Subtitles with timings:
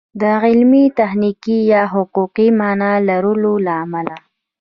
[0.21, 4.15] د علمي، تخنیکي یا حقوقي مانا لرلو له امله